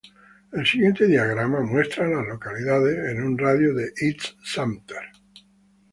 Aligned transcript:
El 0.51 0.65
siguiente 0.65 1.05
diagrama 1.05 1.61
muestra 1.61 2.07
a 2.07 2.09
las 2.09 2.25
localidades 2.27 3.11
en 3.11 3.21
un 3.21 3.37
radio 3.37 3.71
de 3.75 3.83
de 3.83 3.91
East 4.01 4.35
Sumter. 4.43 5.05